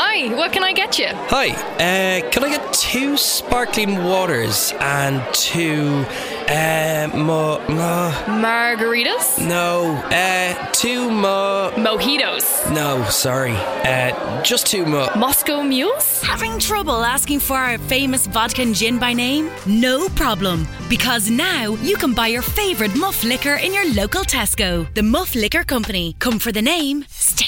Hi, 0.00 0.32
what 0.36 0.52
can 0.52 0.62
I 0.62 0.72
get 0.72 0.96
you? 0.96 1.08
Hi, 1.10 1.48
uh, 1.50 2.30
can 2.30 2.44
I 2.44 2.50
get 2.50 2.72
two 2.72 3.16
sparkling 3.16 4.04
waters 4.04 4.72
and 4.78 5.20
two, 5.34 6.06
uh, 6.48 7.10
mo, 7.12 7.58
mo, 7.68 8.12
Margaritas? 8.26 9.44
no, 9.44 9.96
uh, 10.12 10.70
two 10.70 11.10
mo, 11.10 11.72
Mojitos? 11.74 12.72
no, 12.72 13.02
sorry, 13.10 13.56
uh, 13.82 14.40
just 14.44 14.68
two 14.68 14.86
mo. 14.86 15.10
Moscow 15.16 15.64
mules? 15.64 16.22
Having 16.22 16.60
trouble 16.60 17.02
asking 17.02 17.40
for 17.40 17.56
our 17.56 17.76
famous 17.76 18.28
vodka 18.28 18.62
and 18.62 18.76
gin 18.76 19.00
by 19.00 19.12
name? 19.12 19.50
No 19.66 20.08
problem, 20.10 20.68
because 20.88 21.28
now 21.28 21.70
you 21.82 21.96
can 21.96 22.14
buy 22.14 22.28
your 22.28 22.42
favourite 22.42 22.94
Muff 22.94 23.24
liquor 23.24 23.56
in 23.56 23.74
your 23.74 23.92
local 23.94 24.22
Tesco. 24.22 24.86
The 24.94 25.02
Muff 25.02 25.34
Liquor 25.34 25.64
Company. 25.64 26.14
Come 26.20 26.38
for 26.38 26.52
the 26.52 26.62
name, 26.62 27.04
stay 27.08 27.34
for 27.34 27.34
the 27.34 27.42
taste. 27.42 27.47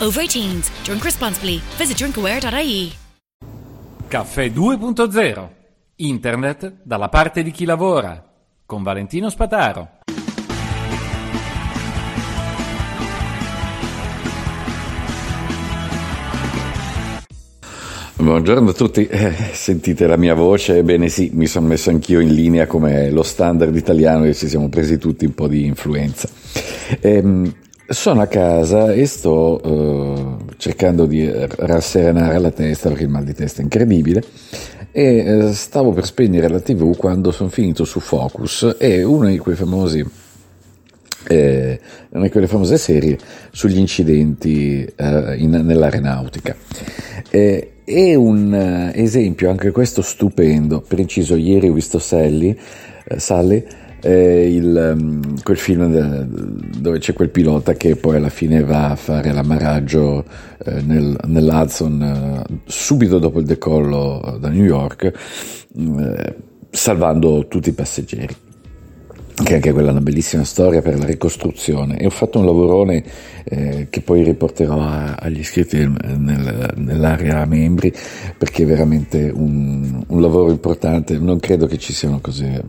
Over 0.00 0.22
18s. 0.22 0.70
Drink 0.84 1.02
responsibly. 1.02 1.60
Visit 1.76 1.96
drinkaware.ie. 1.96 2.92
Caffè 4.06 4.46
2.0 4.46 5.48
Internet 5.96 6.72
dalla 6.84 7.08
parte 7.08 7.42
di 7.42 7.50
chi 7.50 7.64
lavora 7.64 8.24
con 8.64 8.84
Valentino 8.84 9.28
Spataro. 9.28 9.96
Buongiorno 18.14 18.70
a 18.70 18.72
tutti, 18.72 19.06
eh, 19.06 19.32
sentite 19.52 20.06
la 20.06 20.16
mia 20.16 20.34
voce? 20.34 20.78
Ebbene 20.78 21.08
sì, 21.08 21.30
mi 21.32 21.46
sono 21.46 21.66
messo 21.66 21.90
anch'io 21.90 22.20
in 22.20 22.34
linea 22.34 22.66
come 22.68 23.10
lo 23.10 23.24
standard 23.24 23.74
italiano 23.74 24.24
e 24.24 24.34
ci 24.34 24.48
siamo 24.48 24.68
presi 24.68 24.96
tutti 24.98 25.24
un 25.24 25.34
po' 25.34 25.48
di 25.48 25.64
influenza. 25.64 26.28
Ehm, 27.00 27.52
sono 27.88 28.20
a 28.20 28.26
casa 28.26 28.92
e 28.92 29.06
sto 29.06 29.60
eh, 29.62 30.54
cercando 30.58 31.06
di 31.06 31.30
rasserenare 31.30 32.38
la 32.38 32.50
testa 32.50 32.88
perché 32.88 33.04
il 33.04 33.10
mal 33.10 33.24
di 33.24 33.34
testa 33.34 33.60
è 33.60 33.64
incredibile. 33.64 34.22
E 34.90 35.16
eh, 35.16 35.52
stavo 35.52 35.92
per 35.92 36.04
spegnere 36.04 36.48
la 36.48 36.60
tv 36.60 36.96
quando 36.96 37.30
sono 37.30 37.48
finito 37.48 37.84
su 37.84 38.00
Focus. 38.00 38.76
E 38.78 39.02
uno 39.02 39.28
di 39.28 39.38
quei 39.38 39.56
famosi 39.56 40.04
eh, 41.28 41.80
una 42.10 42.24
di 42.24 42.30
quelle 42.30 42.46
famose 42.46 42.78
serie 42.78 43.18
sugli 43.50 43.78
incidenti 43.78 44.84
eh, 44.84 45.34
in, 45.36 45.50
nell'aeronautica. 45.50 46.56
È 47.30 48.14
un 48.14 48.54
eh, 48.54 49.02
esempio, 49.02 49.50
anche 49.50 49.70
questo 49.70 50.02
stupendo, 50.02 50.80
preciso, 50.80 51.36
ieri 51.36 51.68
ho 51.68 51.72
visto 51.72 51.98
Sally, 51.98 52.56
eh, 53.04 53.18
Sally 53.18 53.64
eh, 54.00 54.54
il, 54.54 54.94
um, 54.96 55.42
quel 55.42 55.56
film 55.56 55.86
dove 56.78 56.98
c'è 56.98 57.12
quel 57.12 57.30
pilota 57.30 57.74
che 57.74 57.96
poi 57.96 58.16
alla 58.16 58.28
fine 58.28 58.62
va 58.62 58.90
a 58.90 58.96
fare 58.96 59.32
l'ammaraggio 59.32 60.24
eh, 60.64 60.80
nel, 60.82 61.16
nell'Hudson 61.26 62.02
eh, 62.02 62.60
subito 62.64 63.18
dopo 63.18 63.40
il 63.40 63.46
decollo 63.46 64.38
da 64.40 64.48
New 64.48 64.64
York, 64.64 65.12
eh, 65.76 66.34
salvando 66.70 67.46
tutti 67.48 67.70
i 67.70 67.72
passeggeri 67.72 68.46
che 69.42 69.54
anche 69.54 69.72
quella 69.72 69.88
è 69.88 69.90
una 69.92 70.00
bellissima 70.00 70.44
storia 70.44 70.82
per 70.82 70.98
la 70.98 71.04
ricostruzione 71.04 71.96
e 71.98 72.06
ho 72.06 72.10
fatto 72.10 72.38
un 72.38 72.46
lavorone 72.46 73.04
eh, 73.44 73.86
che 73.88 74.00
poi 74.00 74.22
riporterò 74.22 74.80
a, 74.80 75.14
agli 75.14 75.38
iscritti 75.38 75.78
nel, 75.78 76.72
nell'area 76.76 77.44
membri 77.44 77.92
perché 78.36 78.64
è 78.64 78.66
veramente 78.66 79.30
un, 79.32 80.02
un, 80.06 80.20
lavoro 80.20 80.50
importante 80.50 81.18
non 81.18 81.38
credo 81.38 81.66
che 81.66 81.78
ci 81.78 81.92
siano 81.92 82.20
cose 82.20 82.62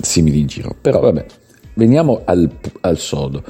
simili 0.00 0.40
in 0.40 0.46
giro 0.46 0.74
però 0.80 1.00
vabbè 1.00 1.24
Veniamo 1.74 2.20
al, 2.26 2.50
al 2.82 2.98
sodo. 2.98 3.42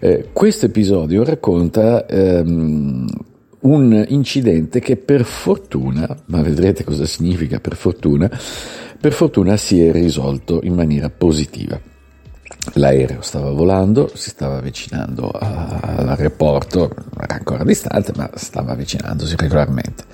Eh, 0.00 0.30
questo 0.32 0.66
episodio 0.66 1.22
racconta 1.22 2.06
ehm, 2.06 3.06
un 3.60 4.04
incidente 4.08 4.80
che 4.80 4.96
per 4.96 5.24
fortuna, 5.24 6.08
ma 6.26 6.42
vedrete 6.42 6.82
cosa 6.82 7.06
significa 7.06 7.60
per 7.60 7.76
fortuna, 7.76 8.28
per 9.00 9.12
fortuna 9.12 9.56
si 9.56 9.80
è 9.80 9.92
risolto 9.92 10.60
in 10.64 10.74
maniera 10.74 11.08
positiva. 11.08 11.80
L'aereo 12.74 13.22
stava 13.22 13.50
volando, 13.50 14.10
si 14.14 14.30
stava 14.30 14.58
avvicinando 14.58 15.30
all'aeroporto, 15.30 16.94
era 17.20 17.34
ancora 17.34 17.64
distante, 17.64 18.12
ma 18.16 18.30
stava 18.34 18.72
avvicinandosi 18.72 19.34
regolarmente. 19.36 20.04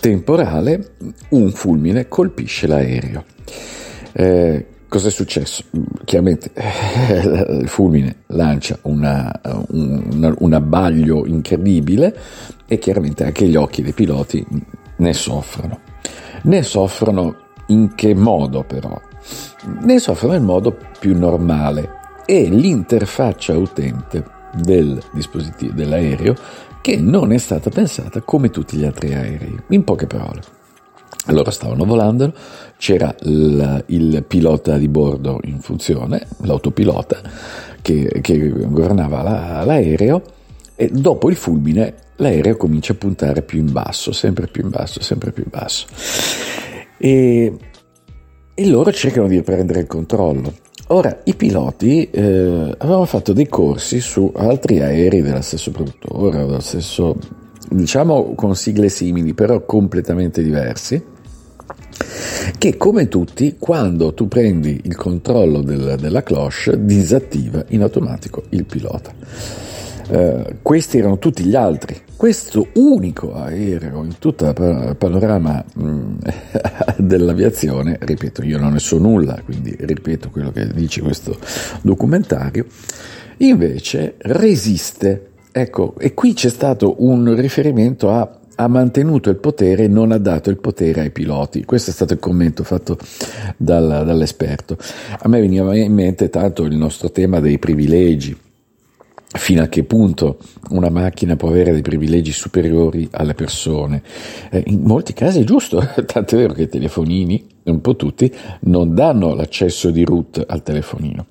Temporale, 0.00 0.92
un 1.30 1.50
fulmine 1.52 2.08
colpisce 2.08 2.66
l'aereo. 2.66 3.24
Eh, 4.12 4.66
Cos'è 4.88 5.10
successo? 5.10 5.64
Chiaramente 6.04 6.52
eh, 6.54 7.58
il 7.60 7.68
fulmine 7.68 8.22
lancia 8.28 8.78
una, 8.82 9.40
un, 9.70 10.34
un 10.38 10.52
abbaglio 10.52 11.26
incredibile 11.26 12.16
e 12.66 12.78
chiaramente 12.78 13.24
anche 13.24 13.46
gli 13.46 13.56
occhi 13.56 13.82
dei 13.82 13.92
piloti 13.92 14.46
ne 14.96 15.12
soffrono. 15.12 15.80
Ne 16.42 16.62
soffrono 16.62 17.36
in 17.68 17.94
che 17.96 18.14
modo 18.14 18.62
però? 18.62 18.98
Ne 19.80 19.98
soffrono 19.98 20.34
nel 20.34 20.42
modo 20.42 20.76
più 20.98 21.16
normale 21.16 22.04
e 22.26 22.48
l'interfaccia 22.48 23.56
utente 23.56 24.24
del 24.52 25.02
dispositivo 25.12 25.72
dell'aereo 25.74 26.34
che 26.80 26.96
non 26.96 27.32
è 27.32 27.38
stata 27.38 27.70
pensata 27.70 28.20
come 28.20 28.50
tutti 28.50 28.76
gli 28.76 28.84
altri 28.84 29.12
aerei. 29.12 29.58
In 29.68 29.84
poche 29.84 30.06
parole. 30.06 30.40
Allora 31.26 31.50
stavano 31.50 31.84
volando, 31.84 32.32
c'era 32.76 33.12
il, 33.22 33.82
il, 33.86 34.24
pilota 34.26 34.76
di 34.78 34.86
bordo 34.86 35.40
in 35.44 35.58
funzione, 35.58 36.28
l'autopilota, 36.42 37.20
che, 37.82 38.20
che 38.22 38.50
governava 38.68 39.22
la, 39.22 39.64
l'aereo 39.64 40.22
e 40.76 40.88
dopo 40.92 41.28
il 41.28 41.34
fulmine 41.34 41.94
l'aereo 42.16 42.56
comincia 42.56 42.92
a 42.92 42.96
puntare 42.96 43.42
più 43.42 43.58
in 43.58 43.72
basso, 43.72 44.12
sempre 44.12 44.46
più 44.46 44.62
in 44.62 44.70
basso, 44.70 45.02
sempre 45.02 45.32
più 45.32 45.42
in 45.42 45.50
basso. 45.50 45.86
E, 46.96 47.52
e 48.58 48.66
loro 48.66 48.90
cercano 48.90 49.28
di 49.28 49.36
riprendere 49.36 49.80
il 49.80 49.86
controllo. 49.86 50.50
Ora, 50.88 51.20
i 51.24 51.34
piloti 51.34 52.08
eh, 52.10 52.74
avevano 52.78 53.04
fatto 53.04 53.34
dei 53.34 53.48
corsi 53.48 54.00
su 54.00 54.32
altri 54.34 54.80
aerei 54.80 55.20
dello 55.20 55.42
stesso 55.42 55.70
produttore, 55.70 56.38
dello 56.38 56.60
stesso, 56.60 57.16
diciamo 57.68 58.32
con 58.34 58.56
sigle 58.56 58.88
simili, 58.88 59.34
però 59.34 59.62
completamente 59.64 60.42
diversi 60.42 61.14
che 62.56 62.76
come 62.76 63.08
tutti 63.08 63.56
quando 63.58 64.14
tu 64.14 64.28
prendi 64.28 64.80
il 64.84 64.96
controllo 64.96 65.60
del, 65.60 65.96
della 65.98 66.22
cloche 66.22 66.82
disattiva 66.84 67.64
in 67.68 67.82
automatico 67.82 68.44
il 68.50 68.64
pilota. 68.64 69.12
Uh, 70.08 70.56
questi 70.62 70.98
erano 70.98 71.18
tutti 71.18 71.42
gli 71.42 71.56
altri. 71.56 72.00
Questo 72.16 72.68
unico 72.74 73.34
aereo 73.34 74.02
in 74.02 74.18
tutto 74.18 74.46
il 74.46 74.96
panorama 74.98 75.62
mh, 75.74 76.14
dell'aviazione, 76.96 77.98
ripeto, 78.00 78.42
io 78.42 78.58
non 78.58 78.72
ne 78.72 78.78
so 78.78 78.98
nulla, 78.98 79.38
quindi 79.44 79.76
ripeto 79.78 80.30
quello 80.30 80.50
che 80.50 80.66
dice 80.68 81.02
questo 81.02 81.38
documentario, 81.82 82.64
invece 83.38 84.14
resiste. 84.18 85.32
Ecco, 85.52 85.94
e 85.98 86.14
qui 86.14 86.32
c'è 86.32 86.48
stato 86.48 86.96
un 87.04 87.34
riferimento 87.34 88.10
a 88.10 88.38
ha 88.58 88.68
mantenuto 88.68 89.28
il 89.28 89.36
potere 89.36 89.84
e 89.84 89.88
non 89.88 90.12
ha 90.12 90.18
dato 90.18 90.48
il 90.48 90.56
potere 90.56 91.02
ai 91.02 91.10
piloti. 91.10 91.64
Questo 91.64 91.90
è 91.90 91.92
stato 91.92 92.14
il 92.14 92.18
commento 92.18 92.64
fatto 92.64 92.96
dal, 93.58 94.02
dall'esperto. 94.06 94.78
A 95.18 95.28
me 95.28 95.40
veniva 95.40 95.76
in 95.76 95.92
mente 95.92 96.30
tanto 96.30 96.64
il 96.64 96.74
nostro 96.74 97.10
tema 97.10 97.40
dei 97.40 97.58
privilegi. 97.58 98.34
Fino 99.36 99.62
a 99.62 99.66
che 99.66 99.84
punto 99.84 100.38
una 100.70 100.90
macchina 100.90 101.36
può 101.36 101.48
avere 101.48 101.72
dei 101.72 101.82
privilegi 101.82 102.32
superiori 102.32 103.08
alle 103.12 103.34
persone? 103.34 104.02
Eh, 104.50 104.62
in 104.66 104.82
molti 104.82 105.12
casi 105.12 105.40
è 105.40 105.44
giusto, 105.44 105.78
tanto 106.06 106.34
è 106.34 106.38
vero 106.38 106.52
che 106.52 106.62
i 106.62 106.68
telefonini, 106.68 107.44
un 107.64 107.80
po' 107.80 107.96
tutti, 107.96 108.32
non 108.60 108.94
danno 108.94 109.34
l'accesso 109.34 109.90
di 109.90 110.04
root 110.04 110.44
al 110.46 110.62
telefonino. 110.62 111.26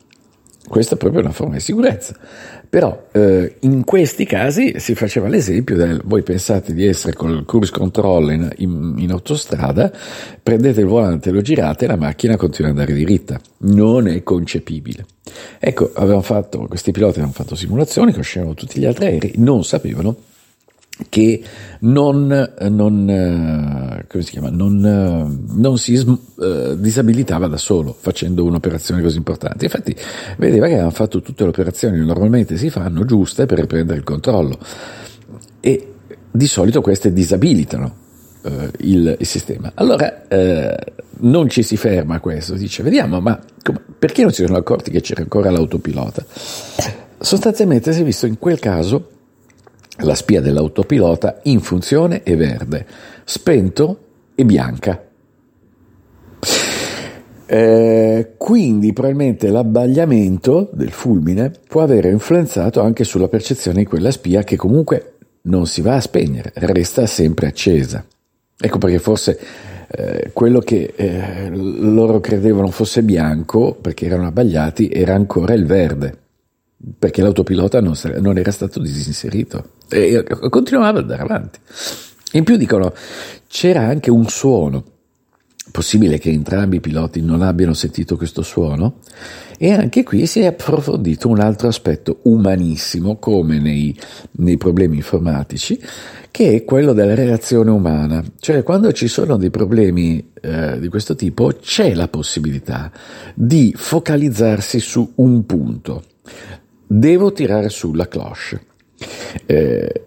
Questa 0.67 0.95
è 0.95 0.97
proprio 0.97 1.21
una 1.21 1.31
forma 1.31 1.53
di 1.53 1.59
sicurezza. 1.59 2.15
Però 2.67 3.07
eh, 3.11 3.55
in 3.61 3.83
questi 3.83 4.25
casi 4.25 4.79
si 4.79 4.95
faceva 4.95 5.27
l'esempio 5.27 5.75
del 5.75 6.01
voi 6.03 6.23
pensate 6.23 6.73
di 6.73 6.85
essere 6.85 7.13
col 7.13 7.45
cruise 7.45 7.71
control 7.71 8.33
in, 8.33 8.51
in, 8.57 8.95
in 8.97 9.11
autostrada, 9.11 9.91
prendete 10.41 10.81
il 10.81 10.87
volante, 10.87 11.31
lo 11.31 11.41
girate 11.41 11.85
e 11.85 11.87
la 11.87 11.95
macchina 11.95 12.35
continua 12.35 12.71
ad 12.71 12.77
andare 12.77 12.97
diritta. 12.97 13.39
Non 13.59 14.07
è 14.07 14.23
concepibile. 14.23 15.05
Ecco, 15.59 15.91
avevano 15.93 16.21
fatto, 16.21 16.65
questi 16.67 16.91
piloti 16.91 17.19
avevano 17.19 17.33
fatto 17.33 17.55
simulazioni, 17.55 18.11
conoscevano 18.11 18.53
tutti 18.53 18.79
gli 18.79 18.85
altri 18.85 19.05
aerei, 19.05 19.33
non 19.37 19.63
sapevano 19.63 20.15
che 21.09 21.43
non, 21.79 22.53
non, 22.69 24.05
come 24.07 24.23
si, 24.23 24.31
chiama? 24.31 24.49
non, 24.49 25.43
non 25.47 25.77
si 25.77 25.93
uh, 25.95 26.75
disabilitava 26.75 27.47
da 27.47 27.57
solo 27.57 27.95
facendo 27.97 28.43
un'operazione 28.45 29.01
così 29.01 29.17
importante. 29.17 29.65
Infatti 29.65 29.95
vedeva 30.37 30.67
che 30.67 30.73
avevano 30.73 30.91
fatto 30.91 31.21
tutte 31.21 31.43
le 31.43 31.49
operazioni 31.49 31.97
che 31.97 32.03
normalmente 32.03 32.57
si 32.57 32.69
fanno 32.69 33.03
giuste 33.03 33.45
per 33.45 33.59
riprendere 33.59 33.97
il 33.97 34.03
controllo 34.03 34.57
e 35.59 35.93
di 36.31 36.47
solito 36.47 36.81
queste 36.81 37.11
disabilitano 37.11 38.03
il, 38.79 39.15
il, 39.19 39.25
sistema. 39.25 39.71
Allora 39.73 40.23
uh, 40.29 40.91
non 41.19 41.49
ci 41.49 41.63
si 41.63 41.77
ferma 41.77 42.15
a 42.15 42.19
questo, 42.19 42.53
dice 42.53 42.83
vediamo 42.83 43.19
ma 43.19 43.39
come, 43.63 43.81
perché 43.97 44.21
non 44.21 44.31
si 44.31 44.45
sono 44.45 44.57
accorti 44.57 44.91
che 44.91 45.01
c'era 45.01 45.21
ancora 45.21 45.49
l'autopilota? 45.49 46.23
Sostanzialmente 47.17 47.91
si 47.91 48.01
è 48.01 48.03
visto 48.03 48.27
in 48.27 48.37
quel 48.37 48.59
caso 48.59 49.09
La 49.99 50.15
spia 50.15 50.41
dell'autopilota 50.41 51.39
in 51.43 51.61
funzione 51.61 52.21
è 52.23 52.35
verde, 52.35 52.85
spento 53.23 53.99
e 54.35 54.43
bianca. 54.43 55.01
Eh, 57.47 58.33
quindi 58.37 58.91
probabilmente 58.91 59.49
l'abbagliamento 59.49 60.69
del 60.73 60.91
fulmine 60.91 61.51
può 61.67 61.83
aver 61.83 62.05
influenzato 62.05 62.81
anche 62.81 63.03
sulla 63.03 63.27
percezione 63.29 63.79
di 63.79 63.85
quella 63.85 64.11
spia 64.11 64.43
che 64.43 64.57
comunque 64.57 65.13
non 65.43 65.65
si 65.65 65.81
va 65.81 65.95
a 65.95 66.01
spegnere, 66.01 66.51
resta 66.55 67.05
sempre 67.05 67.47
accesa. 67.47 68.03
Ecco 68.57 68.77
perché 68.77 68.99
forse 68.99 69.39
eh, 69.87 70.31
quello 70.33 70.59
che 70.59 70.93
eh, 70.95 71.49
loro 71.51 72.19
credevano 72.19 72.69
fosse 72.69 73.01
bianco, 73.01 73.77
perché 73.79 74.07
erano 74.07 74.27
abbagliati, 74.27 74.89
era 74.89 75.13
ancora 75.13 75.53
il 75.53 75.65
verde, 75.65 76.17
perché 76.97 77.21
l'autopilota 77.21 77.79
non, 77.79 77.93
non 78.19 78.37
era 78.37 78.51
stato 78.51 78.79
disinserito 78.79 79.74
e 79.89 80.23
continuava 80.49 80.99
ad 80.99 81.03
andare 81.03 81.21
avanti. 81.21 81.59
In 82.33 82.43
più 82.43 82.57
dicono 82.57 82.93
c'era 83.47 83.81
anche 83.81 84.11
un 84.11 84.27
suono 84.27 84.83
Possibile 85.75 86.19
che 86.19 86.29
entrambi 86.29 86.77
i 86.77 86.79
piloti 86.79 87.21
non 87.21 87.41
abbiano 87.41 87.73
sentito 87.73 88.15
questo 88.15 88.43
suono? 88.43 88.99
E 89.57 89.73
anche 89.73 90.03
qui 90.03 90.25
si 90.25 90.39
è 90.39 90.45
approfondito 90.45 91.27
un 91.27 91.41
altro 91.41 91.67
aspetto 91.67 92.19
umanissimo, 92.21 93.17
come 93.17 93.59
nei, 93.59 93.93
nei 94.37 94.55
problemi 94.55 94.95
informatici, 94.95 95.77
che 96.31 96.53
è 96.53 96.63
quello 96.63 96.93
della 96.93 97.13
reazione 97.13 97.71
umana. 97.71 98.23
Cioè, 98.39 98.63
quando 98.63 98.93
ci 98.93 99.09
sono 99.09 99.35
dei 99.35 99.49
problemi 99.49 100.31
eh, 100.39 100.79
di 100.79 100.87
questo 100.87 101.13
tipo, 101.15 101.51
c'è 101.59 101.93
la 101.93 102.07
possibilità 102.07 102.89
di 103.33 103.73
focalizzarsi 103.75 104.79
su 104.79 105.11
un 105.15 105.45
punto. 105.45 106.03
Devo 106.87 107.33
tirare 107.33 107.67
sulla 107.67 108.07
cloche. 108.07 108.61
Eh, 109.45 110.01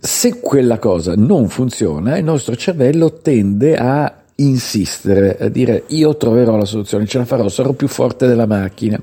se 0.00 0.40
quella 0.40 0.78
cosa 0.78 1.14
non 1.16 1.48
funziona, 1.48 2.16
il 2.16 2.24
nostro 2.24 2.54
cervello 2.54 3.14
tende 3.20 3.76
a 3.76 4.22
insistere, 4.36 5.36
a 5.38 5.48
dire 5.48 5.84
io 5.88 6.16
troverò 6.16 6.56
la 6.56 6.64
soluzione, 6.64 7.06
ce 7.06 7.18
la 7.18 7.24
farò, 7.24 7.48
sarò 7.48 7.72
più 7.72 7.88
forte 7.88 8.26
della 8.26 8.46
macchina. 8.46 9.00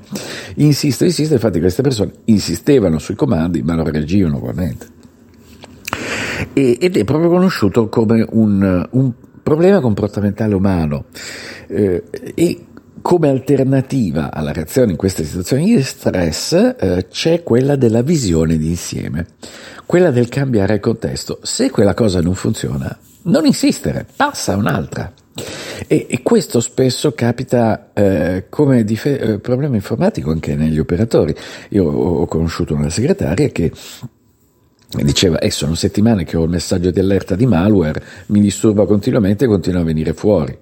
Insiste, 0.56 1.04
insiste, 1.04 1.34
infatti 1.34 1.60
queste 1.60 1.82
persone 1.82 2.12
insistevano 2.24 2.98
sui 2.98 3.14
comandi 3.14 3.62
ma 3.62 3.74
non 3.74 3.90
reagivano 3.90 4.36
ugualmente. 4.36 4.94
E, 6.52 6.78
ed 6.80 6.96
è 6.96 7.04
proprio 7.04 7.28
conosciuto 7.28 7.88
come 7.88 8.26
un, 8.30 8.86
un 8.90 9.12
problema 9.42 9.80
comportamentale 9.80 10.54
umano 10.54 11.04
eh, 11.68 12.02
e 12.34 12.64
come 13.06 13.28
alternativa 13.28 14.32
alla 14.32 14.52
reazione 14.52 14.90
in 14.90 14.96
queste 14.96 15.22
situazioni 15.22 15.66
di 15.66 15.80
stress 15.80 16.74
eh, 16.76 17.06
c'è 17.08 17.44
quella 17.44 17.76
della 17.76 18.02
visione 18.02 18.58
d'insieme, 18.58 19.26
quella 19.86 20.10
del 20.10 20.28
cambiare 20.28 20.80
contesto. 20.80 21.38
Se 21.42 21.70
quella 21.70 21.94
cosa 21.94 22.20
non 22.20 22.34
funziona, 22.34 22.98
non 23.22 23.46
insistere, 23.46 24.04
passa 24.16 24.54
a 24.54 24.56
un'altra. 24.56 25.12
E, 25.86 26.08
e, 26.10 26.22
questo 26.24 26.58
spesso 26.58 27.12
capita 27.12 27.90
eh, 27.92 28.46
come 28.48 28.82
dife- 28.82 29.20
eh, 29.20 29.38
problema 29.38 29.76
informatico 29.76 30.32
anche 30.32 30.56
negli 30.56 30.80
operatori. 30.80 31.32
Io 31.68 31.84
ho, 31.84 32.22
ho 32.22 32.26
conosciuto 32.26 32.74
una 32.74 32.90
segretaria 32.90 33.50
che 33.50 33.70
diceva 35.04 35.38
eh, 35.38 35.52
sono 35.52 35.76
settimane 35.76 36.24
che 36.24 36.36
ho 36.36 36.42
il 36.42 36.50
messaggio 36.50 36.90
di 36.90 36.98
allerta 36.98 37.36
di 37.36 37.46
malware, 37.46 38.02
mi 38.26 38.40
disturba 38.40 38.84
continuamente 38.84 39.44
e 39.44 39.46
continua 39.46 39.82
a 39.82 39.84
venire 39.84 40.12
fuori. 40.12 40.58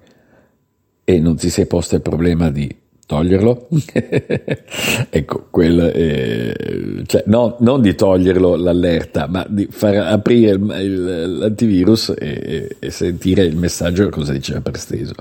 E 1.07 1.19
non 1.19 1.35
ti 1.35 1.49
sei 1.49 1.67
posto 1.67 1.93
il 1.95 2.01
problema 2.01 2.49
di 2.49 2.75
toglierlo? 3.05 3.67
ecco, 5.09 5.47
quel, 5.51 5.91
eh, 5.93 7.03
cioè, 7.05 7.23
no, 7.27 7.57
non 7.59 7.81
di 7.81 7.93
toglierlo 7.93 8.55
l'allerta, 8.55 9.27
ma 9.27 9.45
di 9.47 9.67
far 9.69 9.97
aprire 9.97 10.53
il, 10.53 10.75
il, 10.81 11.37
l'antivirus 11.37 12.13
e, 12.17 12.75
e, 12.79 12.89
sentire 12.89 13.43
il 13.43 13.55
messaggio 13.55 14.09
cosa 14.09 14.33
diceva 14.33 14.61
per 14.61 14.77
steso. 14.77 15.13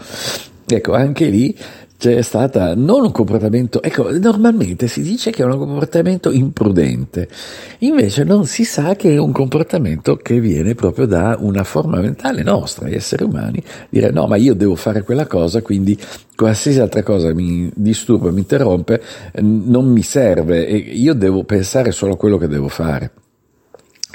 Ecco, 0.66 0.94
anche 0.94 1.26
lì 1.28 1.54
c'è 2.10 2.20
stata 2.20 2.74
non 2.74 3.02
un 3.02 3.12
comportamento, 3.12 3.82
ecco, 3.82 4.10
normalmente 4.18 4.88
si 4.88 5.00
dice 5.00 5.30
che 5.30 5.42
è 5.42 5.46
un 5.46 5.56
comportamento 5.56 6.30
imprudente, 6.30 7.30
invece 7.78 8.24
non 8.24 8.44
si 8.44 8.64
sa 8.64 8.94
che 8.94 9.14
è 9.14 9.16
un 9.16 9.32
comportamento 9.32 10.16
che 10.16 10.38
viene 10.38 10.74
proprio 10.74 11.06
da 11.06 11.38
una 11.40 11.64
forma 11.64 12.00
mentale 12.00 12.42
nostra, 12.42 12.88
gli 12.88 12.94
esseri 12.94 13.24
umani, 13.24 13.62
dire 13.88 14.10
no, 14.10 14.26
ma 14.26 14.36
io 14.36 14.52
devo 14.52 14.74
fare 14.74 15.02
quella 15.02 15.26
cosa, 15.26 15.62
quindi 15.62 15.98
qualsiasi 16.36 16.78
altra 16.78 17.02
cosa 17.02 17.32
mi 17.32 17.70
disturba, 17.74 18.30
mi 18.30 18.40
interrompe, 18.40 19.00
non 19.40 19.86
mi 19.86 20.02
serve 20.02 20.66
e 20.66 20.76
io 20.76 21.14
devo 21.14 21.44
pensare 21.44 21.90
solo 21.90 22.12
a 22.12 22.16
quello 22.18 22.36
che 22.36 22.48
devo 22.48 22.68
fare. 22.68 23.12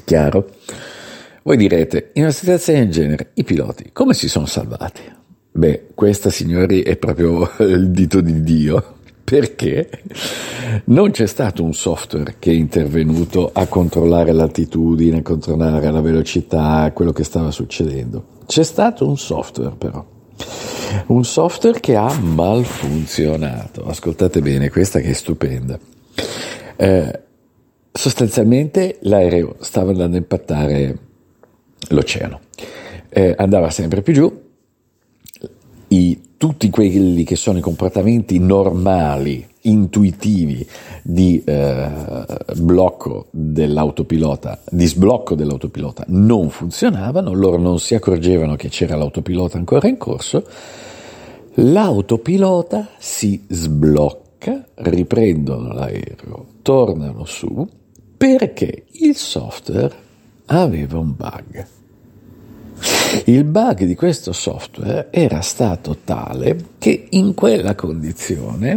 Chiaro? 0.06 0.47
Voi 1.42 1.57
direte, 1.57 2.12
in 2.13 2.21
una 2.21 2.31
situazione 2.31 2.81
del 2.81 2.89
genere, 2.92 3.31
i 3.33 3.44
piloti 3.44 3.89
come 3.92 4.13
si 4.13 4.30
sono 4.30 4.45
salvati? 4.45 5.19
Beh, 5.51 5.87
questa 5.95 6.29
signori 6.29 6.83
è 6.83 6.95
proprio 6.97 7.49
il 7.59 7.89
dito 7.89 8.21
di 8.21 8.43
Dio, 8.43 8.97
perché 9.23 9.89
non 10.85 11.11
c'è 11.11 11.25
stato 11.25 11.63
un 11.63 11.73
software 11.73 12.35
che 12.39 12.51
è 12.51 12.53
intervenuto 12.53 13.49
a 13.51 13.65
controllare 13.65 14.31
l'altitudine, 14.31 15.19
a 15.19 15.21
controllare 15.21 15.91
la 15.91 16.01
velocità, 16.01 16.91
quello 16.93 17.11
che 17.11 17.23
stava 17.23 17.51
succedendo. 17.51 18.37
C'è 18.45 18.63
stato 18.63 19.07
un 19.07 19.17
software 19.17 19.75
però. 19.75 20.05
Un 21.07 21.23
software 21.23 21.79
che 21.79 21.95
ha 21.95 22.11
malfunzionato. 22.13 23.85
Ascoltate 23.85 24.41
bene, 24.41 24.69
questa 24.69 24.99
che 24.99 25.09
è 25.09 25.13
stupenda. 25.13 25.77
Eh, 26.75 27.19
sostanzialmente 27.91 28.97
l'aereo 29.01 29.57
stava 29.59 29.91
andando 29.91 30.15
a 30.15 30.19
impattare 30.19 30.97
l'oceano. 31.89 32.39
Eh, 33.09 33.35
andava 33.37 33.69
sempre 33.69 34.01
più 34.01 34.13
giù, 34.13 34.48
i, 35.89 36.19
tutti 36.38 36.69
quelli 36.69 37.24
che 37.24 37.36
sono 37.36 37.57
i 37.57 37.62
comportamenti 37.62 38.39
normali, 38.39 39.45
intuitivi 39.62 40.65
di 41.03 41.41
eh, 41.44 41.89
blocco 42.57 43.27
dell'autopilota, 43.31 44.59
di 44.69 44.86
sblocco 44.86 45.36
dell'autopilota 45.36 46.06
non 46.07 46.50
funzionavano, 46.50 47.33
loro 47.33 47.57
non 47.57 47.80
si 47.80 47.95
accorgevano 47.95 48.56
che 48.56 48.69
c'era 48.69 48.95
l'autopilota 48.95 49.57
ancora 49.57 49.88
in 49.88 49.97
corso, 49.97 50.45
l'autopilota 51.56 52.89
si 52.97 53.44
sblocca, 53.47 54.65
riprendono 54.75 55.74
l'aereo, 55.74 56.45
tornano 56.62 57.25
su 57.25 57.68
perché 58.15 58.85
il 58.92 59.15
software 59.15 59.94
aveva 60.45 61.00
un 61.00 61.13
bug. 61.15 61.68
Il 63.29 63.43
bug 63.43 63.83
di 63.83 63.93
questo 63.93 64.31
software 64.31 65.09
era 65.11 65.42
stato 65.42 65.97
tale 66.04 66.57
che 66.80 67.09
in 67.11 67.35
quella 67.35 67.75
condizione 67.75 68.75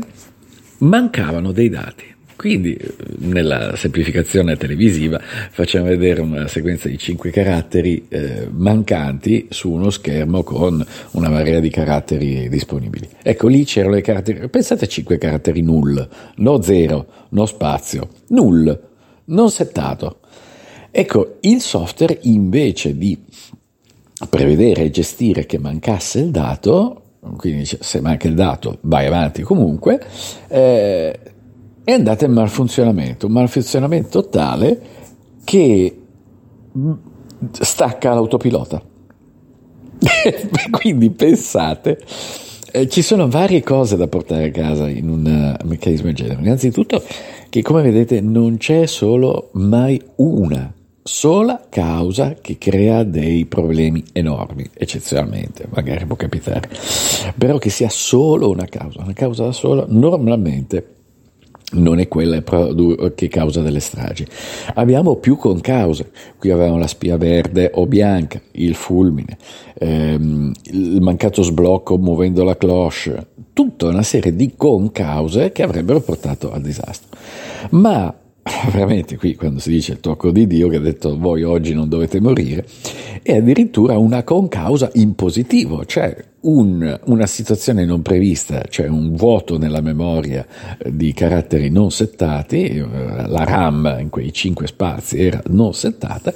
mancavano 0.80 1.52
dei 1.52 1.70
dati. 1.70 2.04
Quindi 2.36 2.78
nella 3.20 3.74
semplificazione 3.76 4.58
televisiva 4.58 5.18
facciamo 5.22 5.86
vedere 5.86 6.20
una 6.20 6.48
sequenza 6.48 6.86
di 6.88 6.98
5 6.98 7.30
caratteri 7.30 8.04
eh, 8.10 8.46
mancanti 8.50 9.46
su 9.48 9.70
uno 9.70 9.88
schermo 9.88 10.42
con 10.42 10.84
una 11.12 11.30
marea 11.30 11.58
di 11.58 11.70
caratteri 11.70 12.50
disponibili. 12.50 13.08
Ecco, 13.22 13.46
lì 13.46 13.64
c'erano 13.64 13.96
i 13.96 14.02
caratteri, 14.02 14.50
pensate 14.50 14.84
a 14.84 14.88
5 14.88 15.16
caratteri 15.16 15.62
null, 15.62 16.06
no 16.36 16.60
zero, 16.60 17.06
no 17.30 17.46
spazio, 17.46 18.06
null, 18.28 18.80
non 19.24 19.50
settato. 19.50 20.18
Ecco, 20.90 21.38
il 21.40 21.62
software 21.62 22.18
invece 22.24 22.98
di 22.98 23.18
prevedere 24.28 24.84
e 24.84 24.90
gestire 24.90 25.46
che 25.46 25.58
mancasse 25.58 26.20
il 26.20 26.30
dato, 26.30 27.02
quindi 27.36 27.64
se 27.64 28.00
manca 28.00 28.28
il 28.28 28.34
dato 28.34 28.78
vai 28.82 29.06
avanti 29.06 29.42
comunque, 29.42 30.00
eh, 30.48 31.18
è 31.84 31.92
andata 31.92 32.24
in 32.24 32.32
malfunzionamento, 32.32 33.26
un 33.26 33.32
malfunzionamento 33.32 34.28
tale 34.28 34.80
che 35.44 35.96
stacca 37.52 38.14
l'autopilota. 38.14 38.82
quindi 40.70 41.10
pensate, 41.10 41.98
eh, 42.72 42.88
ci 42.88 43.02
sono 43.02 43.28
varie 43.28 43.62
cose 43.62 43.96
da 43.96 44.08
portare 44.08 44.46
a 44.46 44.50
casa 44.50 44.88
in 44.88 45.08
un 45.08 45.56
uh, 45.60 45.66
meccanismo 45.66 46.06
del 46.06 46.14
genere. 46.14 46.40
Innanzitutto 46.40 47.02
che 47.48 47.62
come 47.62 47.82
vedete 47.82 48.20
non 48.20 48.56
c'è 48.56 48.86
solo 48.86 49.50
mai 49.52 50.00
una 50.16 50.72
sola 51.02 51.60
causa 51.68 52.34
che 52.40 52.58
crea 52.58 53.02
dei 53.02 53.46
problemi 53.46 54.04
enormi, 54.12 54.68
eccezionalmente, 54.72 55.66
magari 55.70 56.06
può 56.06 56.16
capitare, 56.16 56.68
però 57.36 57.58
che 57.58 57.70
sia 57.70 57.88
solo 57.88 58.50
una 58.50 58.66
causa, 58.66 59.02
una 59.02 59.12
causa 59.12 59.44
da 59.44 59.52
sola 59.52 59.84
normalmente 59.88 61.00
non 61.72 61.98
è 61.98 62.08
quella 62.08 62.42
che 63.14 63.28
causa 63.28 63.62
delle 63.62 63.80
stragi. 63.80 64.26
Abbiamo 64.74 65.16
più 65.16 65.36
concause, 65.36 66.10
qui 66.38 66.50
avevamo 66.50 66.78
la 66.78 66.86
spia 66.86 67.16
verde 67.16 67.70
o 67.74 67.86
bianca, 67.86 68.40
il 68.52 68.74
fulmine, 68.74 69.38
ehm, 69.78 70.52
il 70.64 71.00
mancato 71.00 71.42
sblocco 71.42 71.96
muovendo 71.96 72.44
la 72.44 72.56
cloche, 72.56 73.26
tutta 73.52 73.86
una 73.86 74.02
serie 74.02 74.34
di 74.34 74.52
concause 74.56 75.52
che 75.52 75.62
avrebbero 75.62 76.00
portato 76.00 76.52
al 76.52 76.60
disastro. 76.60 77.18
Ma 77.70 78.14
veramente 78.72 79.16
qui 79.16 79.36
quando 79.36 79.60
si 79.60 79.70
dice 79.70 79.92
il 79.92 80.00
tocco 80.00 80.30
di 80.30 80.46
Dio 80.46 80.68
che 80.68 80.76
ha 80.76 80.80
detto 80.80 81.16
voi 81.16 81.42
oggi 81.44 81.74
non 81.74 81.88
dovete 81.88 82.20
morire, 82.20 82.66
è 83.22 83.36
addirittura 83.36 83.98
una 83.98 84.24
concausa 84.24 84.90
in 84.94 85.14
positivo, 85.14 85.84
cioè 85.84 86.16
un, 86.40 86.98
una 87.04 87.26
situazione 87.26 87.84
non 87.84 88.02
prevista, 88.02 88.64
cioè 88.68 88.88
un 88.88 89.14
vuoto 89.14 89.58
nella 89.58 89.80
memoria 89.80 90.44
eh, 90.78 90.94
di 90.94 91.12
caratteri 91.12 91.70
non 91.70 91.92
settati, 91.92 92.66
eh, 92.66 92.84
la 93.28 93.44
RAM 93.44 93.98
in 94.00 94.08
quei 94.10 94.32
cinque 94.32 94.66
spazi 94.66 95.20
era 95.20 95.40
non 95.48 95.72
settata 95.72 96.32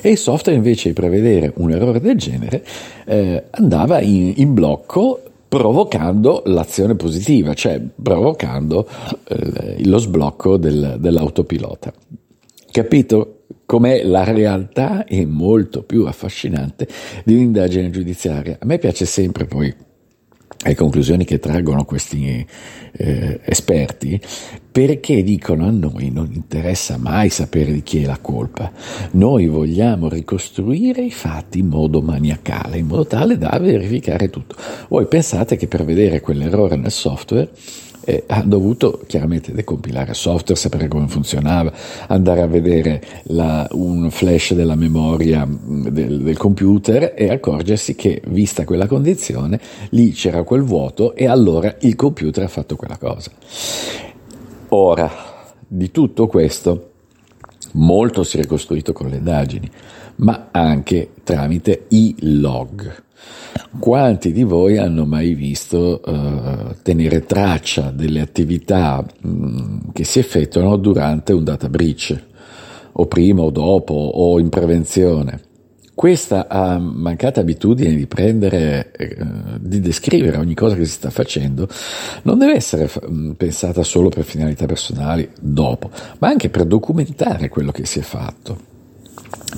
e 0.00 0.10
il 0.10 0.18
software 0.18 0.56
invece 0.56 0.88
di 0.88 0.94
prevedere 0.94 1.52
un 1.56 1.72
errore 1.72 2.00
del 2.00 2.16
genere 2.16 2.64
eh, 3.06 3.44
andava 3.50 4.00
in, 4.00 4.34
in 4.36 4.54
blocco 4.54 5.22
provocando 5.50 6.42
l'azione 6.46 6.94
positiva, 6.94 7.54
cioè 7.54 7.80
provocando 7.80 8.88
eh, 9.24 9.84
lo 9.84 9.98
sblocco 9.98 10.56
del, 10.56 10.94
dell'autopilota. 11.00 11.92
Capito 12.70 13.40
com'è 13.66 14.04
la 14.04 14.22
realtà 14.22 15.04
è 15.04 15.24
molto 15.24 15.82
più 15.82 16.04
affascinante 16.06 16.86
di 17.24 17.34
un'indagine 17.34 17.90
giudiziaria. 17.90 18.58
A 18.60 18.64
me 18.64 18.78
piace 18.78 19.06
sempre 19.06 19.46
poi 19.46 19.74
le 20.62 20.74
conclusioni 20.74 21.24
che 21.24 21.38
traggono 21.38 21.84
questi 21.84 22.46
eh, 22.92 23.40
esperti 23.44 24.20
perché 24.70 25.22
dicono 25.22 25.66
a 25.66 25.70
noi 25.70 26.10
non 26.10 26.30
interessa 26.32 26.96
mai 26.98 27.28
sapere 27.28 27.72
di 27.72 27.82
chi 27.82 28.02
è 28.02 28.06
la 28.06 28.18
colpa, 28.20 28.70
noi 29.12 29.46
vogliamo 29.48 30.08
ricostruire 30.08 31.02
i 31.02 31.10
fatti 31.10 31.58
in 31.58 31.66
modo 31.66 32.00
maniacale, 32.02 32.78
in 32.78 32.86
modo 32.86 33.06
tale 33.06 33.36
da 33.36 33.58
verificare 33.60 34.30
tutto. 34.30 34.54
Voi 34.88 35.06
pensate 35.06 35.56
che 35.56 35.66
per 35.66 35.84
vedere 35.84 36.20
quell'errore 36.20 36.76
nel 36.76 36.92
software 36.92 37.50
eh, 38.02 38.24
ha 38.26 38.42
dovuto 38.42 39.02
chiaramente 39.06 39.52
decompilare 39.52 40.10
il 40.10 40.16
software, 40.16 40.58
sapere 40.58 40.88
come 40.88 41.08
funzionava, 41.08 41.72
andare 42.08 42.42
a 42.42 42.46
vedere 42.46 43.02
la, 43.24 43.66
un 43.72 44.10
flash 44.10 44.54
della 44.54 44.74
memoria 44.74 45.46
mm, 45.46 45.86
del, 45.88 46.22
del, 46.22 46.36
computer 46.36 47.14
e 47.16 47.30
accorgersi 47.30 47.94
che, 47.94 48.22
vista 48.26 48.64
quella 48.64 48.86
condizione, 48.86 49.60
lì 49.90 50.12
c'era 50.12 50.42
quel 50.42 50.62
vuoto 50.62 51.14
e 51.14 51.26
allora 51.26 51.76
il 51.80 51.94
computer 51.96 52.44
ha 52.44 52.48
fatto 52.48 52.76
quella 52.76 52.96
cosa. 52.96 53.30
Ora, 54.68 55.10
di 55.66 55.90
tutto 55.90 56.26
questo, 56.26 56.90
molto 57.72 58.22
si 58.22 58.38
è 58.38 58.40
ricostruito 58.40 58.92
con 58.92 59.08
le 59.08 59.16
indagini, 59.16 59.70
ma 60.20 60.48
anche 60.50 61.10
tramite 61.24 61.86
i 61.88 62.14
log. 62.20 63.02
Quanti 63.78 64.32
di 64.32 64.42
voi 64.42 64.78
hanno 64.78 65.04
mai 65.04 65.34
visto 65.34 66.00
uh, 66.04 66.74
tenere 66.82 67.24
traccia 67.24 67.90
delle 67.90 68.20
attività 68.20 69.04
mh, 69.04 69.28
mm, 69.28 69.78
che 69.92 70.04
si 70.04 70.18
effettuano 70.18 70.76
durante 70.76 71.32
un 71.32 71.44
data 71.44 71.68
breach, 71.68 72.18
o 72.92 73.06
prima 73.06 73.42
o 73.42 73.50
dopo, 73.50 73.94
o 73.94 74.38
in 74.40 74.48
prevenzione? 74.48 75.40
Questa 75.94 76.46
uh, 76.50 76.80
mancata 76.80 77.40
abitudine 77.40 77.94
di 77.94 78.06
prendere, 78.06 78.92
uh, 78.98 79.58
di 79.60 79.80
descrivere 79.80 80.38
ogni 80.38 80.54
cosa 80.54 80.74
che 80.74 80.84
si 80.84 80.92
sta 80.92 81.10
facendo, 81.10 81.68
non 82.22 82.38
deve 82.38 82.54
essere 82.54 82.88
f- 82.88 83.06
mm, 83.08 83.32
pensata 83.32 83.82
solo 83.82 84.08
per 84.08 84.24
finalità 84.24 84.66
personali 84.66 85.28
dopo, 85.38 85.90
ma 86.18 86.28
anche 86.28 86.48
per 86.48 86.64
documentare 86.64 87.48
quello 87.48 87.70
che 87.70 87.84
si 87.84 87.98
è 87.98 88.02
fatto 88.02 88.69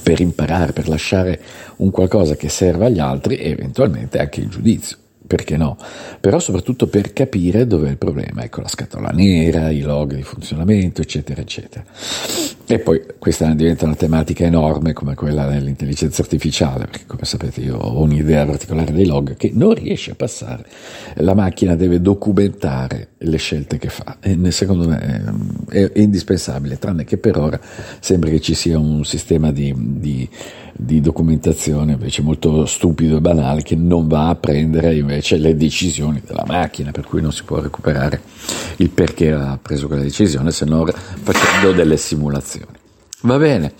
per 0.02 0.20
imparare, 0.20 0.72
per 0.72 0.88
lasciare 0.88 1.40
un 1.76 1.90
qualcosa 1.90 2.36
che 2.36 2.48
serva 2.48 2.86
agli 2.86 2.98
altri 2.98 3.36
e 3.36 3.50
eventualmente 3.50 4.18
anche 4.18 4.40
il 4.40 4.48
giudizio 4.48 4.96
perché 5.32 5.56
no? 5.56 5.78
Però 6.20 6.38
soprattutto 6.38 6.88
per 6.88 7.14
capire 7.14 7.66
dove 7.66 7.88
è 7.88 7.90
il 7.92 7.96
problema, 7.96 8.44
ecco 8.44 8.60
la 8.60 8.68
scatola 8.68 9.08
nera, 9.12 9.70
i 9.70 9.80
log 9.80 10.14
di 10.14 10.22
funzionamento, 10.22 11.00
eccetera, 11.00 11.40
eccetera. 11.40 11.82
E 12.66 12.78
poi 12.78 13.02
questa 13.18 13.50
diventa 13.54 13.86
una 13.86 13.94
tematica 13.94 14.44
enorme 14.44 14.92
come 14.92 15.14
quella 15.14 15.46
dell'intelligenza 15.46 16.20
artificiale, 16.20 16.84
perché 16.84 17.06
come 17.06 17.24
sapete 17.24 17.62
io 17.62 17.78
ho 17.78 18.02
un'idea 18.02 18.44
particolare 18.44 18.92
dei 18.92 19.06
log 19.06 19.34
che 19.38 19.50
non 19.54 19.72
riesce 19.72 20.10
a 20.10 20.16
passare. 20.16 20.66
La 21.14 21.32
macchina 21.32 21.76
deve 21.76 22.02
documentare 22.02 23.12
le 23.16 23.38
scelte 23.38 23.78
che 23.78 23.88
fa 23.88 24.18
e 24.20 24.50
secondo 24.50 24.86
me 24.86 25.24
è, 25.70 25.90
è 25.92 25.98
indispensabile, 25.98 26.78
tranne 26.78 27.04
che 27.04 27.16
per 27.16 27.38
ora 27.38 27.58
sembra 28.00 28.28
che 28.28 28.40
ci 28.42 28.52
sia 28.52 28.78
un 28.78 29.02
sistema 29.06 29.50
di, 29.50 29.72
di 29.76 30.28
di 30.84 31.00
documentazione 31.00 31.92
invece 31.92 32.22
molto 32.22 32.66
stupido 32.66 33.16
e 33.16 33.20
banale 33.20 33.62
che 33.62 33.76
non 33.76 34.08
va 34.08 34.28
a 34.28 34.34
prendere 34.34 34.96
invece 34.96 35.36
le 35.36 35.56
decisioni 35.56 36.22
della 36.24 36.44
macchina, 36.46 36.90
per 36.90 37.06
cui 37.06 37.20
non 37.20 37.32
si 37.32 37.44
può 37.44 37.60
recuperare 37.60 38.20
il 38.76 38.90
perché 38.90 39.32
ha 39.32 39.58
preso 39.60 39.86
quella 39.86 40.02
decisione 40.02 40.50
se 40.50 40.64
non 40.64 40.90
facendo 41.22 41.72
delle 41.72 41.96
simulazioni. 41.96 42.80
Va 43.24 43.38
bene, 43.38 43.74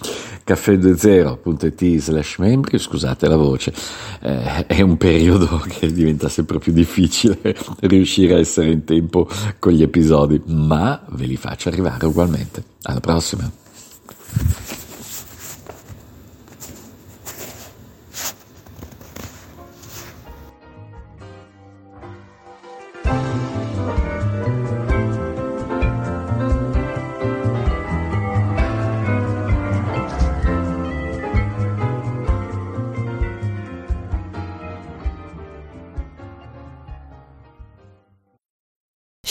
caffè20.it 0.47 1.99
slash 1.99 2.37
membri, 2.39 2.79
scusate 2.79 3.27
la 3.27 3.37
voce, 3.37 3.73
eh, 4.21 4.67
è 4.67 4.81
un 4.83 4.97
periodo 4.97 5.61
che 5.67 5.93
diventa 5.93 6.29
sempre 6.29 6.59
più 6.59 6.73
difficile 6.73 7.39
riuscire 7.81 8.35
a 8.35 8.39
essere 8.39 8.71
in 8.71 8.85
tempo 8.85 9.29
con 9.59 9.73
gli 9.73 9.83
episodi, 9.83 10.41
ma 10.47 11.03
ve 11.11 11.27
li 11.27 11.37
faccio 11.37 11.69
arrivare 11.69 12.07
ugualmente. 12.07 12.63
Alla 12.83 13.01
prossima! 13.01 13.62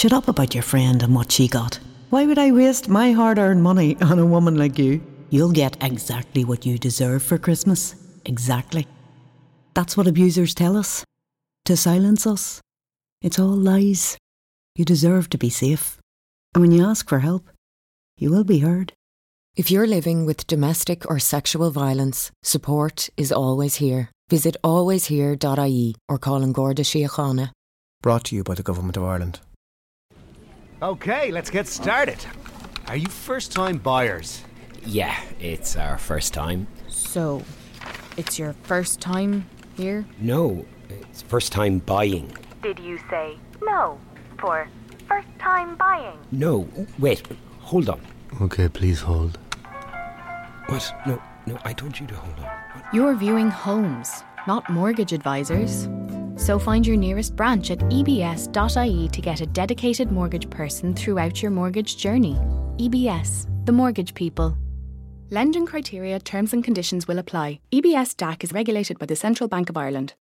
Shut 0.01 0.13
up 0.13 0.27
about 0.27 0.55
your 0.55 0.63
friend 0.63 1.03
and 1.03 1.13
what 1.13 1.31
she 1.31 1.47
got. 1.47 1.79
Why 2.09 2.25
would 2.25 2.39
I 2.39 2.51
waste 2.51 2.89
my 2.89 3.11
hard 3.11 3.37
earned 3.37 3.61
money 3.61 3.97
on 4.01 4.17
a 4.17 4.25
woman 4.25 4.57
like 4.57 4.79
you? 4.79 4.99
You'll 5.29 5.51
get 5.51 5.77
exactly 5.79 6.43
what 6.43 6.65
you 6.65 6.79
deserve 6.79 7.21
for 7.21 7.37
Christmas. 7.37 7.93
Exactly. 8.25 8.87
That's 9.75 9.95
what 9.95 10.07
abusers 10.07 10.55
tell 10.55 10.75
us. 10.75 11.03
To 11.65 11.77
silence 11.77 12.25
us. 12.25 12.61
It's 13.21 13.37
all 13.37 13.55
lies. 13.55 14.17
You 14.75 14.85
deserve 14.85 15.29
to 15.29 15.37
be 15.37 15.51
safe. 15.51 15.99
And 16.55 16.63
when 16.63 16.71
you 16.71 16.83
ask 16.83 17.07
for 17.07 17.19
help, 17.19 17.47
you 18.17 18.31
will 18.31 18.43
be 18.43 18.57
heard. 18.57 18.93
If 19.55 19.69
you're 19.69 19.85
living 19.85 20.25
with 20.25 20.47
domestic 20.47 21.07
or 21.11 21.19
sexual 21.19 21.69
violence, 21.69 22.31
support 22.41 23.09
is 23.17 23.31
always 23.31 23.75
here. 23.75 24.09
Visit 24.31 24.57
alwayshere.ie 24.63 25.95
or 26.09 26.17
call 26.17 26.41
an 26.41 26.53
Gorda 26.53 26.81
Síochána. 26.81 27.51
Brought 28.01 28.23
to 28.25 28.35
you 28.35 28.43
by 28.43 28.55
the 28.55 28.63
Government 28.63 28.97
of 28.97 29.03
Ireland. 29.03 29.41
Okay, 30.81 31.31
let's 31.31 31.51
get 31.51 31.67
started. 31.67 32.17
Are 32.87 32.95
you 32.95 33.05
first 33.05 33.51
time 33.51 33.77
buyers? 33.77 34.43
Yeah, 34.83 35.15
it's 35.39 35.75
our 35.75 35.99
first 35.99 36.33
time. 36.33 36.65
So, 36.87 37.43
it's 38.17 38.39
your 38.39 38.53
first 38.63 38.99
time 38.99 39.45
here? 39.77 40.07
No, 40.19 40.65
it's 40.89 41.21
first 41.21 41.51
time 41.51 41.79
buying. 41.79 42.35
Did 42.63 42.79
you 42.79 42.97
say 43.11 43.37
no 43.61 43.99
for 44.39 44.67
first 45.07 45.27
time 45.37 45.75
buying? 45.75 46.17
No, 46.31 46.67
wait, 46.97 47.27
hold 47.59 47.87
on. 47.87 48.01
Okay, 48.41 48.67
please 48.67 49.01
hold. 49.01 49.37
What? 50.65 50.91
No, 51.05 51.21
no, 51.45 51.59
I 51.63 51.73
told 51.73 51.99
you 51.99 52.07
to 52.07 52.15
hold 52.15 52.39
on. 52.39 52.45
What? 52.45 52.91
You're 52.91 53.13
viewing 53.13 53.51
homes, 53.51 54.23
not 54.47 54.67
mortgage 54.67 55.13
advisors. 55.13 55.87
So 56.41 56.57
find 56.57 56.87
your 56.87 56.97
nearest 56.97 57.35
branch 57.35 57.69
at 57.69 57.77
ebs.ie 57.77 59.07
to 59.09 59.21
get 59.21 59.41
a 59.41 59.45
dedicated 59.45 60.11
mortgage 60.11 60.49
person 60.49 60.95
throughout 60.95 61.43
your 61.43 61.51
mortgage 61.51 61.97
journey. 61.97 62.33
EBS, 62.77 63.45
the 63.67 63.71
mortgage 63.71 64.15
people. 64.15 64.57
Lending 65.29 65.67
criteria, 65.67 66.19
terms 66.19 66.53
and 66.53 66.63
conditions 66.63 67.07
will 67.07 67.19
apply. 67.19 67.59
EBS 67.71 68.15
DAC 68.15 68.43
is 68.43 68.53
regulated 68.53 68.97
by 68.97 69.05
the 69.05 69.15
Central 69.15 69.47
Bank 69.47 69.69
of 69.69 69.77
Ireland. 69.77 70.15